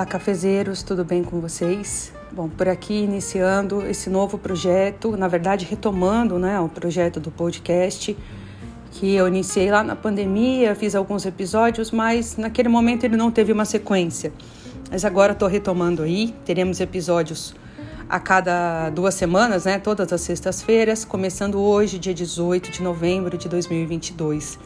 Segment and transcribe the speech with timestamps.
[0.00, 2.10] Olá, cafezeiros, tudo bem com vocês?
[2.32, 8.16] Bom, por aqui iniciando esse novo projeto, na verdade retomando né, o projeto do podcast,
[8.92, 13.52] que eu iniciei lá na pandemia, fiz alguns episódios, mas naquele momento ele não teve
[13.52, 14.32] uma sequência.
[14.90, 17.54] Mas agora estou retomando aí, teremos episódios
[18.08, 23.50] a cada duas semanas, né, todas as sextas-feiras, começando hoje, dia 18 de novembro de
[23.50, 24.58] 2022.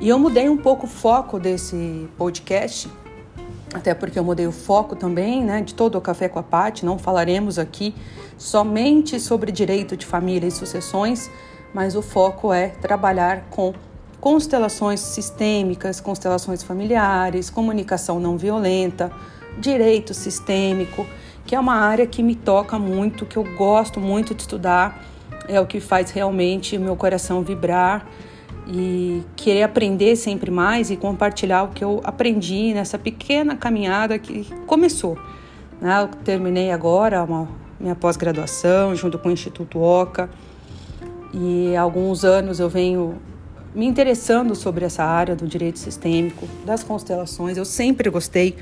[0.00, 2.88] E eu mudei um pouco o foco desse podcast
[3.74, 6.86] até porque eu mudei o foco também, né, de todo o Café com a Pati,
[6.86, 7.92] não falaremos aqui
[8.38, 11.28] somente sobre direito de família e sucessões,
[11.74, 13.74] mas o foco é trabalhar com
[14.20, 19.10] constelações sistêmicas, constelações familiares, comunicação não violenta,
[19.58, 21.04] direito sistêmico,
[21.44, 25.04] que é uma área que me toca muito, que eu gosto muito de estudar,
[25.48, 28.06] é o que faz realmente meu coração vibrar
[28.66, 34.46] e querer aprender sempre mais e compartilhar o que eu aprendi nessa pequena caminhada que
[34.66, 35.18] começou.
[35.80, 36.02] Né?
[36.02, 37.48] Eu terminei agora uma,
[37.78, 40.30] minha pós-graduação junto com o Instituto OCA
[41.32, 43.18] e há alguns anos eu venho
[43.74, 47.56] me interessando sobre essa área do direito sistêmico, das constelações.
[47.56, 48.56] Eu sempre gostei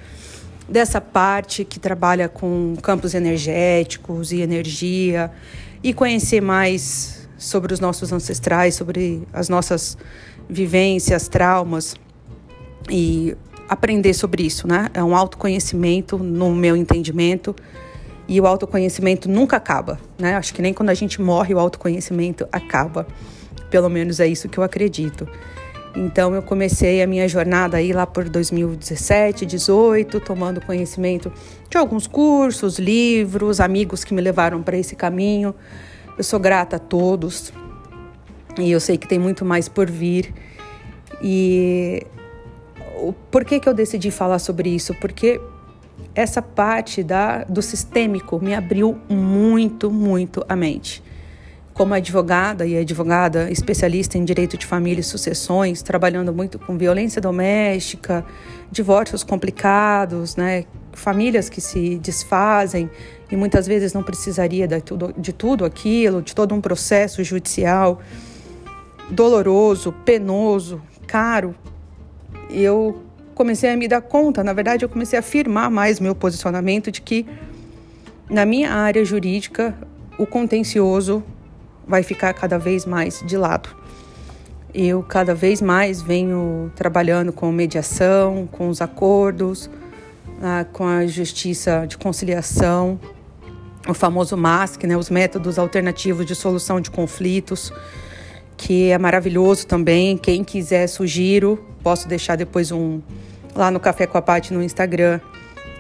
[0.69, 5.31] dessa parte que trabalha com campos energéticos e energia
[5.83, 9.96] e conhecer mais sobre os nossos ancestrais, sobre as nossas
[10.48, 11.96] vivências, traumas
[12.90, 13.36] e
[13.68, 14.88] aprender sobre isso, né?
[14.94, 17.54] É um autoconhecimento no meu entendimento
[18.28, 20.36] e o autoconhecimento nunca acaba, né?
[20.36, 23.06] Acho que nem quando a gente morre o autoconhecimento acaba.
[23.70, 25.26] Pelo menos é isso que eu acredito.
[25.94, 31.32] Então eu comecei a minha jornada aí lá por 2017, 18, tomando conhecimento
[31.68, 35.54] de alguns cursos, livros, amigos que me levaram para esse caminho.
[36.16, 37.52] Eu sou grata a todos
[38.58, 40.34] e eu sei que tem muito mais por vir.
[41.22, 42.06] E
[43.31, 44.94] por que, que eu decidi falar sobre isso?
[44.94, 45.41] Porque
[46.14, 51.03] essa parte da, do sistêmico me abriu muito, muito a mente.
[51.72, 57.20] Como advogada e advogada especialista em direito de família e sucessões, trabalhando muito com violência
[57.20, 58.25] doméstica,
[58.70, 62.91] divórcios complicados, né, famílias que se desfazem
[63.30, 68.00] e muitas vezes não precisaria de tudo, de tudo aquilo, de todo um processo judicial
[69.10, 71.54] doloroso, penoso, caro.
[72.50, 73.02] Eu
[73.34, 77.00] comecei a me dar conta, na verdade, eu comecei a afirmar mais meu posicionamento de
[77.00, 77.26] que
[78.28, 79.76] na minha área jurídica
[80.19, 81.22] o contencioso
[81.86, 83.69] vai ficar cada vez mais de lado.
[84.75, 89.69] Eu cada vez mais venho trabalhando com mediação, com os acordos,
[90.42, 92.98] ah, com a justiça de conciliação,
[93.88, 97.72] o famoso MASC, né, os métodos alternativos de solução de conflitos,
[98.56, 100.16] que é maravilhoso também.
[100.16, 101.64] Quem quiser, sugiro.
[101.82, 103.00] Posso deixar depois um
[103.54, 105.20] lá no Café com a Pati no Instagram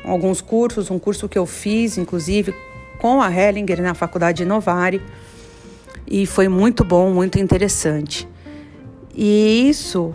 [0.04, 2.54] alguns cursos, um curso que eu fiz, inclusive,
[2.98, 5.00] com a Hellinger na Faculdade de Novare,
[6.06, 8.28] e foi muito bom, muito interessante.
[9.14, 10.14] E isso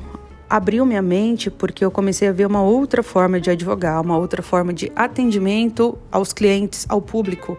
[0.50, 4.42] abriu minha mente porque eu comecei a ver uma outra forma de advogar, uma outra
[4.42, 7.58] forma de atendimento aos clientes, ao público.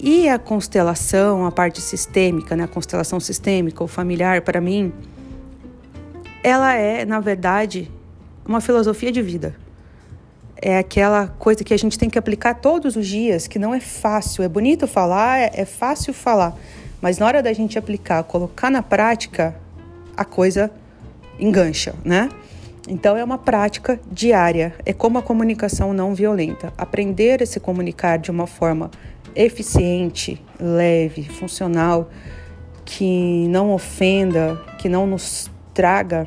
[0.00, 4.92] E a constelação, a parte sistêmica, né, a constelação sistêmica ou familiar, para mim,
[6.42, 7.90] ela é, na verdade,
[8.46, 9.54] uma filosofia de vida.
[10.60, 13.80] É aquela coisa que a gente tem que aplicar todos os dias, que não é
[13.80, 14.42] fácil.
[14.42, 16.56] É bonito falar, é, é fácil falar,
[17.00, 19.54] mas na hora da gente aplicar, colocar na prática,
[20.16, 20.70] a coisa
[21.38, 22.28] engancha, né?
[22.88, 26.72] Então é uma prática diária, é como a comunicação não violenta.
[26.76, 28.90] Aprender a se comunicar de uma forma
[29.34, 32.08] eficiente, leve, funcional,
[32.84, 36.26] que não ofenda, que não nos traga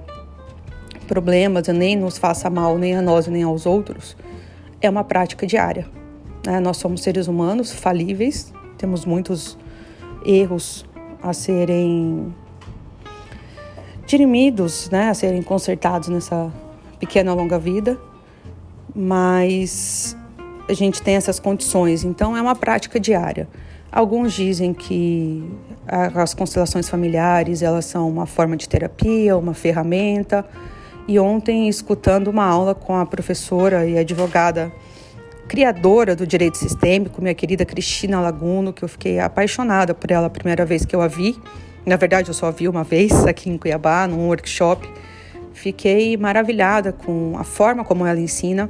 [1.07, 4.15] problemas, nem nos faça mal, nem a nós nem aos outros,
[4.79, 5.87] é uma prática diária.
[6.45, 6.59] Né?
[6.59, 9.57] Nós somos seres humanos falíveis, temos muitos
[10.25, 10.85] erros
[11.21, 12.33] a serem
[14.11, 16.51] dirimidos, né, a serem consertados nessa
[16.99, 17.97] pequena longa vida,
[18.93, 20.17] mas
[20.67, 23.47] a gente tem essas condições, então é uma prática diária.
[23.89, 25.49] Alguns dizem que
[25.87, 30.45] as constelações familiares elas são uma forma de terapia, uma ferramenta.
[31.07, 34.71] E ontem, escutando uma aula com a professora e advogada
[35.47, 40.29] criadora do direito sistêmico, minha querida Cristina Laguno, que eu fiquei apaixonada por ela a
[40.29, 41.37] primeira vez que eu a vi.
[41.85, 44.87] Na verdade, eu só vi uma vez aqui em Cuiabá, num workshop.
[45.53, 48.69] Fiquei maravilhada com a forma como ela ensina.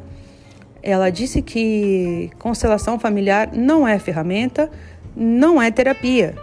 [0.82, 4.70] Ela disse que constelação familiar não é ferramenta,
[5.16, 6.36] não é terapia,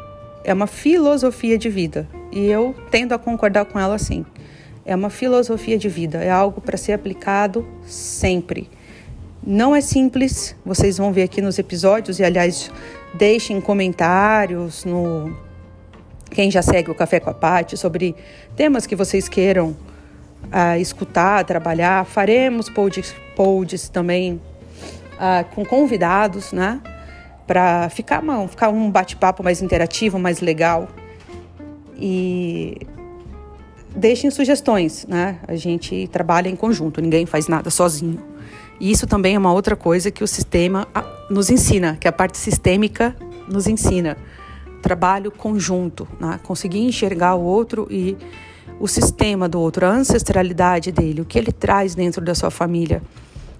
[0.45, 2.09] é uma filosofia de vida.
[2.31, 4.25] E eu tendo a concordar com ela assim.
[4.85, 8.71] É uma filosofia de vida, é algo para ser aplicado sempre
[9.47, 12.71] Não é simples, vocês vão ver aqui nos episódios, e aliás,
[13.15, 15.48] deixem comentários no.
[16.31, 18.15] Quem já segue o Café com a Pati sobre
[18.57, 19.77] temas que vocês queiram
[20.45, 22.05] uh, escutar, trabalhar.
[22.05, 24.41] Faremos pods, pods também
[25.15, 26.81] uh, com convidados, né?
[27.47, 30.89] Para ficar, ficar um bate-papo mais interativo, mais legal.
[31.97, 32.87] E
[33.95, 35.39] deixem sugestões, né?
[35.47, 38.23] A gente trabalha em conjunto, ninguém faz nada sozinho.
[38.81, 42.13] E isso também é uma outra coisa que o sistema ah, nos ensina, que a
[42.13, 43.17] parte sistêmica
[43.49, 44.17] nos ensina.
[44.83, 46.39] Trabalho conjunto, né?
[46.43, 48.17] conseguir enxergar o outro e
[48.81, 53.03] o sistema do outro, a ancestralidade dele, o que ele traz dentro da sua família.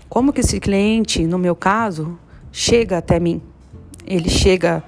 [0.09, 2.19] Como que esse cliente, no meu caso,
[2.53, 3.43] chega até mim?
[4.07, 4.83] Ele chega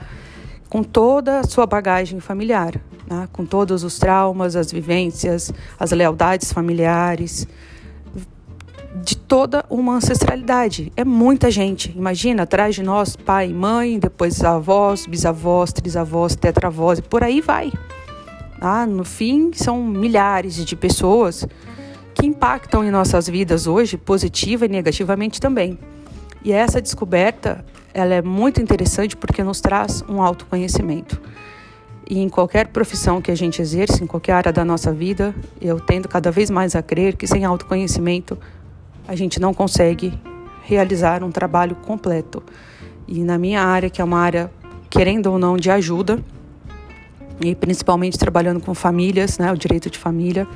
[0.69, 3.29] com toda a sua bagagem familiar, né?
[3.33, 7.47] com todos os traumas, as vivências, as lealdades familiares,
[9.31, 10.93] toda uma ancestralidade.
[10.97, 11.97] É muita gente.
[11.97, 17.73] Imagina, atrás de nós, pai, mãe, depois avós, bisavós, trisavós, tetravós e por aí vai.
[18.61, 21.47] Ah, no fim, são milhares de pessoas
[22.13, 25.79] que impactam em nossas vidas hoje, positiva e negativamente também.
[26.43, 31.23] E essa descoberta, ela é muito interessante porque nos traz um autoconhecimento.
[32.11, 35.79] E em qualquer profissão que a gente exerce, em qualquer área da nossa vida, eu
[35.79, 38.37] tendo cada vez mais a crer que sem autoconhecimento
[39.11, 40.17] a gente não consegue
[40.63, 42.41] realizar um trabalho completo.
[43.09, 44.53] E na minha área, que é uma área,
[44.89, 46.23] querendo ou não, de ajuda,
[47.41, 50.47] e principalmente trabalhando com famílias, né, o direito de família,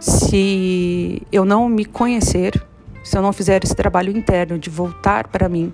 [0.00, 2.60] se eu não me conhecer,
[3.04, 5.72] se eu não fizer esse trabalho interno de voltar para mim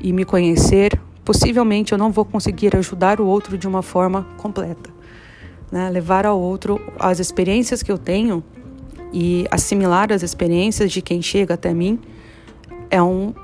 [0.00, 4.88] e me conhecer, possivelmente eu não vou conseguir ajudar o outro de uma forma completa.
[5.72, 5.90] Né?
[5.90, 8.44] Levar ao outro as experiências que eu tenho
[9.12, 11.98] e assimilar as experiências de quem chega até mim
[12.90, 13.34] é um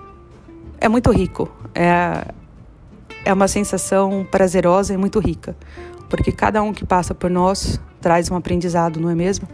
[0.80, 1.50] é muito rico.
[1.74, 2.26] É
[3.24, 5.56] é uma sensação prazerosa e muito rica,
[6.10, 9.48] porque cada um que passa por nós traz um aprendizado, não é mesmo?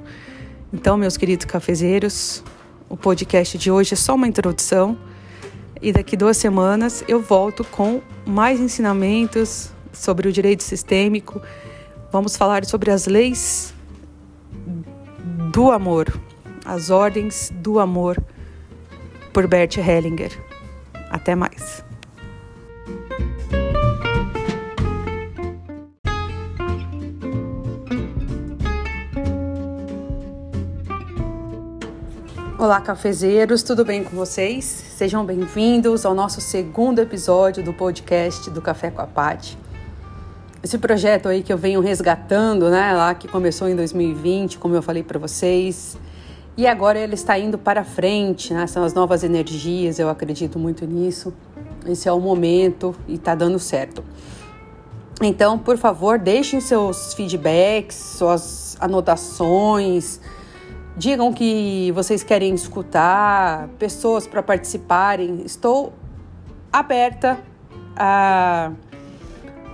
[0.72, 2.42] Então, meus queridos cafezeiros,
[2.88, 4.98] o podcast de hoje é só uma introdução
[5.80, 11.40] e daqui duas semanas eu volto com mais ensinamentos sobre o direito sistêmico.
[12.10, 13.72] Vamos falar sobre as leis
[15.50, 16.06] do amor,
[16.64, 18.16] As Ordens do Amor,
[19.32, 20.30] por Bert Hellinger.
[21.10, 21.84] Até mais.
[32.56, 34.64] Olá, cafezeiros, tudo bem com vocês?
[34.64, 39.58] Sejam bem-vindos ao nosso segundo episódio do podcast do Café com a Pati
[40.62, 44.82] esse projeto aí que eu venho resgatando, né, lá que começou em 2020, como eu
[44.82, 45.96] falei para vocês,
[46.56, 48.66] e agora ele está indo para frente, né?
[48.66, 51.32] São as novas energias, eu acredito muito nisso.
[51.86, 54.04] Esse é o momento e está dando certo.
[55.22, 60.20] Então, por favor, deixem seus feedbacks, suas anotações,
[60.96, 65.42] digam que vocês querem escutar, pessoas para participarem.
[65.44, 65.94] Estou
[66.70, 67.38] aberta
[67.96, 68.72] a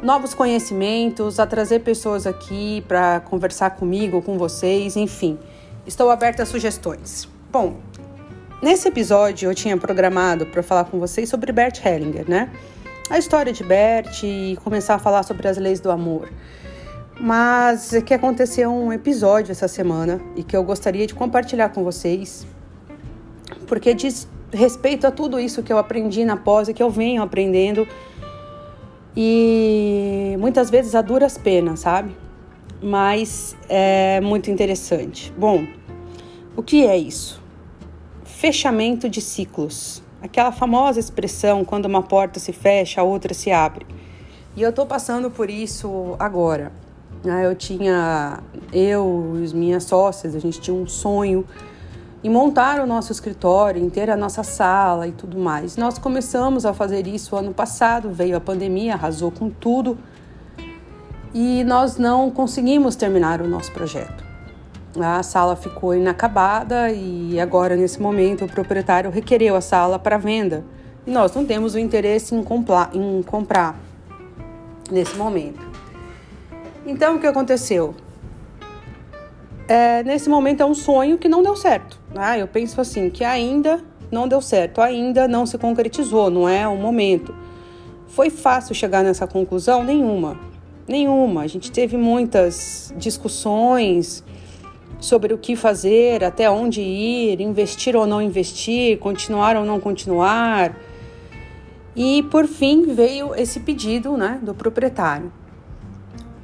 [0.02, 5.38] novos conhecimentos, a trazer pessoas aqui para conversar comigo, com vocês, enfim.
[5.86, 7.28] Estou aberta a sugestões.
[7.50, 7.76] Bom,
[8.62, 12.50] nesse episódio eu tinha programado para falar com vocês sobre Bert Hellinger, né?
[13.08, 16.28] A história de Bert e começar a falar sobre as leis do amor.
[17.18, 21.82] Mas é que aconteceu um episódio essa semana e que eu gostaria de compartilhar com
[21.82, 22.46] vocês,
[23.66, 27.22] porque diz respeito a tudo isso que eu aprendi na pós e que eu venho
[27.22, 27.86] aprendendo
[29.16, 32.14] e muitas vezes a duras penas, sabe?
[32.82, 35.32] Mas é muito interessante.
[35.38, 35.66] Bom,
[36.54, 37.40] o que é isso?
[38.24, 40.02] Fechamento de ciclos.
[40.20, 43.86] Aquela famosa expressão quando uma porta se fecha, a outra se abre.
[44.54, 46.72] E eu tô passando por isso agora.
[47.24, 47.46] Né?
[47.46, 48.40] Eu tinha,
[48.72, 51.44] eu e as minhas sócias, a gente tinha um sonho
[52.26, 55.76] e montar o nosso escritório, em ter a nossa sala e tudo mais.
[55.76, 59.96] Nós começamos a fazer isso ano passado, veio a pandemia, arrasou com tudo
[61.32, 64.24] e nós não conseguimos terminar o nosso projeto.
[64.98, 70.64] A sala ficou inacabada e agora, nesse momento, o proprietário requereu a sala para venda
[71.06, 72.44] e nós não temos o interesse em,
[72.92, 73.78] em comprar
[74.90, 75.64] nesse momento.
[76.84, 77.94] Então, o que aconteceu?
[79.68, 82.00] É, nesse momento é um sonho que não deu certo.
[82.14, 82.40] Né?
[82.40, 83.80] Eu penso assim, que ainda
[84.10, 87.34] não deu certo, ainda não se concretizou, não é o momento.
[88.08, 89.82] Foi fácil chegar nessa conclusão?
[89.82, 90.38] Nenhuma.
[90.86, 91.42] Nenhuma.
[91.42, 94.24] A gente teve muitas discussões,
[94.98, 100.76] sobre o que fazer, até onde ir, investir ou não investir, continuar ou não continuar.
[101.94, 105.32] E por fim veio esse pedido né, do proprietário.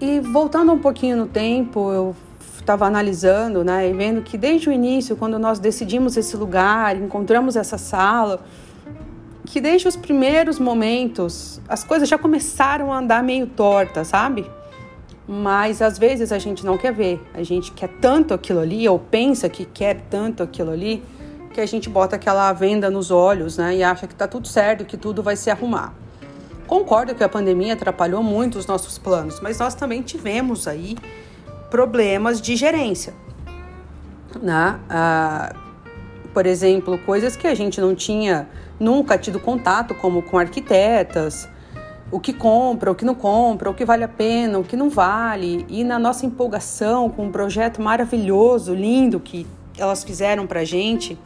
[0.00, 2.16] E voltando um pouquinho no tempo, eu
[2.62, 7.56] estava analisando né, e vendo que desde o início, quando nós decidimos esse lugar, encontramos
[7.56, 8.40] essa sala,
[9.44, 14.48] que desde os primeiros momentos as coisas já começaram a andar meio torta, sabe?
[15.28, 18.98] Mas às vezes a gente não quer ver, a gente quer tanto aquilo ali, ou
[18.98, 21.02] pensa que quer tanto aquilo ali,
[21.52, 23.76] que a gente bota aquela venda nos olhos, né?
[23.76, 25.94] E acha que tá tudo certo, que tudo vai se arrumar.
[26.66, 30.96] Concordo que a pandemia atrapalhou muito os nossos planos, mas nós também tivemos aí
[31.72, 33.14] problemas de gerência.
[34.42, 34.78] Né?
[34.90, 35.54] Ah,
[36.34, 38.46] por exemplo, coisas que a gente não tinha
[38.78, 41.48] nunca tido contato, como com arquitetas,
[42.10, 44.90] o que compra, o que não compra, o que vale a pena, o que não
[44.90, 45.64] vale.
[45.66, 49.46] E na nossa empolgação com um projeto maravilhoso, lindo que
[49.78, 51.18] elas fizeram para gente,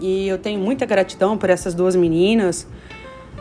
[0.00, 2.66] e eu tenho muita gratidão por essas duas meninas.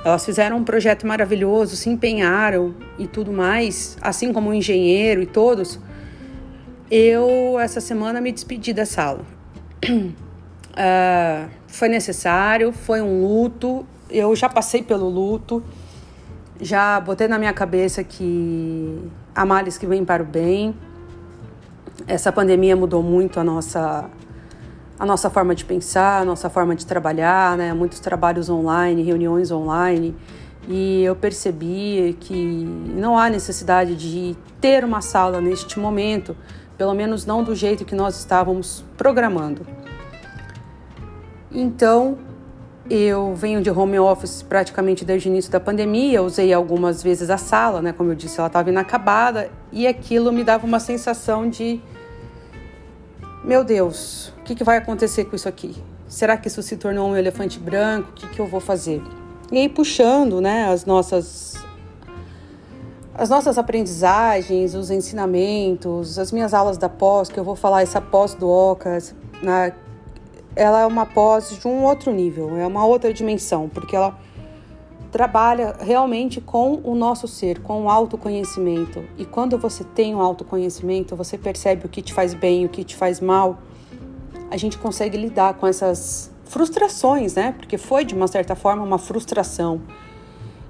[0.03, 5.25] Elas fizeram um projeto maravilhoso, se empenharam e tudo mais, assim como o engenheiro e
[5.25, 5.79] todos.
[6.91, 9.21] Eu, essa semana, me despedi da sala.
[9.83, 13.85] Uh, foi necessário, foi um luto.
[14.09, 15.63] Eu já passei pelo luto,
[16.61, 20.75] já botei na minha cabeça que há males que vêm para o bem.
[22.05, 24.09] Essa pandemia mudou muito a nossa
[24.99, 27.73] a nossa forma de pensar, a nossa forma de trabalhar, né?
[27.73, 30.15] Muitos trabalhos online, reuniões online.
[30.67, 36.37] E eu percebi que não há necessidade de ter uma sala neste momento,
[36.77, 39.65] pelo menos não do jeito que nós estávamos programando.
[41.51, 42.17] Então,
[42.89, 47.37] eu venho de home office praticamente desde o início da pandemia, usei algumas vezes a
[47.37, 47.93] sala, né?
[47.93, 51.81] Como eu disse, ela estava inacabada e aquilo me dava uma sensação de
[53.43, 55.75] meu Deus, o que, que, vai acontecer com isso aqui?
[56.07, 58.11] Será que isso se tornou um elefante branco?
[58.11, 59.01] O que, que eu vou fazer?
[59.51, 61.55] E aí puxando, né, as nossas
[63.15, 68.01] as nossas aprendizagens, os ensinamentos, as minhas aulas da pós, que eu vou falar essa
[68.01, 69.73] pós do OCAS, né,
[70.55, 74.17] ela é uma pós de um outro nível, é uma outra dimensão, porque ela
[75.11, 79.03] trabalha realmente com o nosso ser, com o autoconhecimento.
[79.15, 82.69] E quando você tem o um autoconhecimento, você percebe o que te faz bem, o
[82.69, 83.59] que te faz mal.
[84.49, 87.53] A gente consegue lidar com essas frustrações, né?
[87.55, 89.81] Porque foi de uma certa forma uma frustração.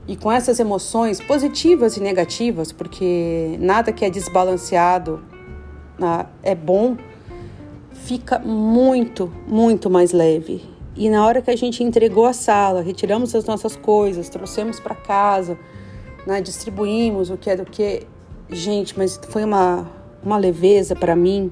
[0.08, 5.24] E com essas emoções positivas e negativas, porque nada que é desbalanceado
[6.02, 6.98] ah, é bom,
[7.94, 10.62] fica muito, muito mais leve.
[10.96, 14.94] E na hora que a gente entregou a sala, retiramos as nossas coisas, trouxemos para
[14.94, 15.58] casa,
[16.28, 18.06] né, distribuímos o que é do que.
[18.50, 19.90] Gente, mas foi uma,
[20.24, 21.52] uma leveza para mim,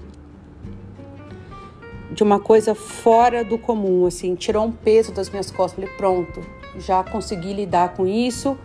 [2.11, 5.79] de uma coisa fora do comum, assim, tirou um peso das minhas costas.
[5.79, 6.41] Falei, pronto,
[6.77, 8.57] já consegui lidar com isso.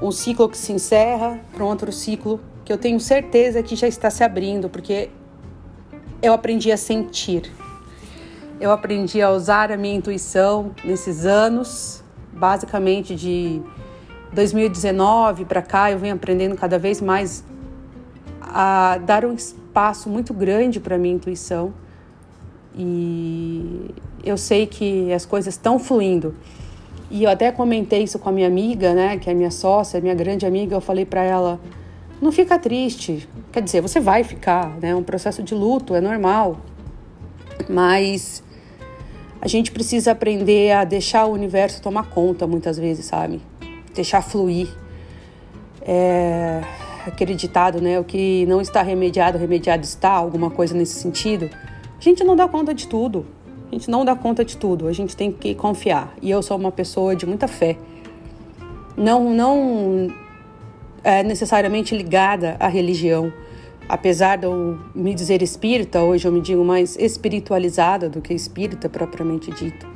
[0.00, 3.86] Um ciclo que se encerra para um outro ciclo que eu tenho certeza que já
[3.86, 5.10] está se abrindo, porque
[6.22, 7.52] eu aprendi a sentir
[8.60, 12.02] eu aprendi a usar a minha intuição nesses anos,
[12.32, 13.60] basicamente de
[14.32, 17.44] 2019 para cá, eu venho aprendendo cada vez mais
[18.40, 21.74] a dar um espaço muito grande para minha intuição.
[22.76, 23.90] E
[24.24, 26.34] eu sei que as coisas estão fluindo.
[27.10, 30.14] E eu até comentei isso com a minha amiga, né, que é minha sócia, minha
[30.14, 31.60] grande amiga, eu falei para ela:
[32.20, 33.28] "Não fica triste.
[33.52, 34.90] Quer dizer, você vai ficar, né?
[34.90, 36.58] É um processo de luto, é normal.
[37.68, 38.42] Mas
[39.40, 43.40] a gente precisa aprender a deixar o universo tomar conta muitas vezes, sabe?
[43.94, 44.68] Deixar fluir.
[45.82, 46.62] É
[47.06, 47.98] aquele ditado, né?
[48.00, 51.48] O que não está remediado, remediado está, alguma coisa nesse sentido.
[52.04, 53.24] A gente não dá conta de tudo.
[53.70, 54.86] A gente não dá conta de tudo.
[54.86, 56.14] A gente tem que confiar.
[56.20, 57.78] E eu sou uma pessoa de muita fé.
[58.96, 60.08] Não, não
[61.02, 63.32] é necessariamente ligada à religião
[63.88, 68.88] apesar de eu me dizer espírita, hoje eu me digo mais espiritualizada do que espírita
[68.88, 69.86] propriamente dito.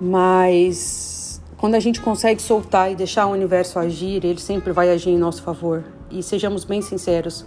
[0.00, 5.10] Mas quando a gente consegue soltar e deixar o universo agir, ele sempre vai agir
[5.10, 5.84] em nosso favor.
[6.10, 7.44] E sejamos bem sinceros,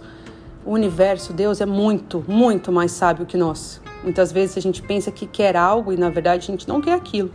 [0.64, 3.80] o universo, Deus é muito, muito mais sábio que nós.
[4.02, 6.94] Muitas vezes a gente pensa que quer algo e na verdade a gente não quer
[6.94, 7.30] aquilo.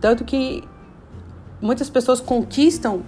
[0.00, 0.64] Tanto que
[1.60, 3.02] muitas pessoas conquistam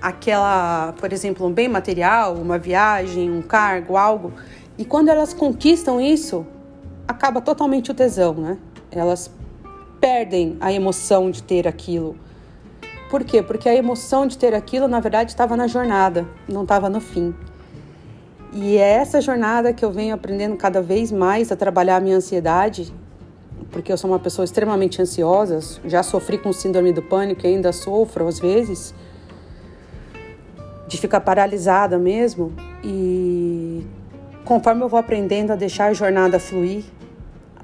[0.00, 4.32] aquela, por exemplo, um bem material, uma viagem, um cargo, algo,
[4.76, 6.46] e quando elas conquistam isso,
[7.06, 8.58] acaba totalmente o tesão, né?
[8.90, 9.30] Elas
[10.00, 12.16] perdem a emoção de ter aquilo.
[13.10, 13.42] Por quê?
[13.42, 17.34] Porque a emoção de ter aquilo, na verdade, estava na jornada, não estava no fim.
[18.52, 22.16] E é essa jornada que eu venho aprendendo cada vez mais a trabalhar a minha
[22.16, 22.92] ansiedade,
[23.70, 27.72] porque eu sou uma pessoa extremamente ansiosa, já sofri com síndrome do pânico e ainda
[27.72, 28.94] sofro às vezes,
[30.86, 32.52] de ficar paralisada mesmo.
[32.82, 33.86] E
[34.44, 36.84] conforme eu vou aprendendo a deixar a jornada fluir,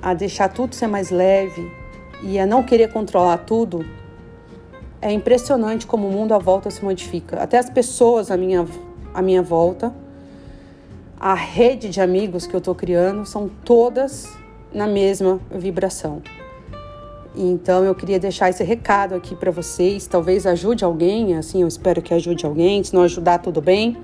[0.03, 1.73] a deixar tudo ser mais leve
[2.23, 3.87] e a não querer controlar tudo,
[5.00, 7.43] é impressionante como o mundo à volta se modifica.
[7.43, 8.67] Até as pessoas à minha,
[9.14, 9.95] à minha volta,
[11.18, 14.28] a rede de amigos que eu estou criando, são todas
[14.73, 16.23] na mesma vibração.
[17.37, 22.00] Então eu queria deixar esse recado aqui para vocês, talvez ajude alguém, assim, eu espero
[22.00, 23.97] que ajude alguém, se não ajudar tudo bem.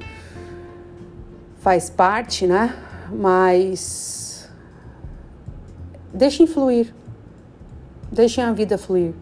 [1.58, 2.74] Faz parte, né?
[3.12, 4.48] Mas
[6.12, 6.92] deixem fluir.
[8.10, 9.12] Deixem a vida fluir.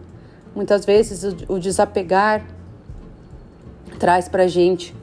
[0.55, 2.43] Muitas vezes o desapegar
[3.99, 4.95] traz para gente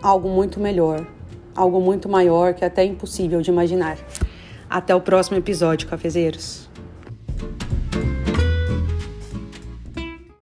[0.00, 1.04] algo muito melhor,
[1.54, 3.98] algo muito maior que é até impossível de imaginar.
[4.68, 6.71] Até o próximo episódio, cafezeiros.